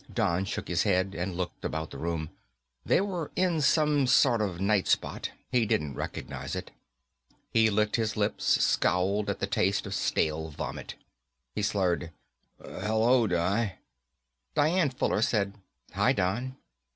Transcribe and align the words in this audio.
Don 0.11 0.45
shook 0.45 0.67
his 0.67 0.81
head, 0.81 1.13
and 1.13 1.37
looked 1.37 1.63
about 1.63 1.91
the 1.91 1.99
room. 1.99 2.31
They 2.83 3.01
were 3.01 3.29
in 3.35 3.61
some 3.61 4.07
sort 4.07 4.41
of 4.41 4.59
night 4.59 4.87
spot. 4.87 5.29
He 5.51 5.63
didn't 5.67 5.93
recognize 5.93 6.55
it. 6.55 6.71
He 7.51 7.69
licked 7.69 7.97
his 7.97 8.17
lips, 8.17 8.43
scowled 8.63 9.29
at 9.29 9.37
the 9.39 9.45
taste 9.45 9.85
of 9.85 9.93
stale 9.93 10.49
vomit. 10.49 10.95
He 11.53 11.61
slurred, 11.61 12.09
"Hello, 12.59 13.27
Di." 13.27 13.77
Dian 14.55 14.89
Fuller 14.89 15.21
said, 15.21 15.53
"Hi, 15.93 16.13
Don." 16.13 16.55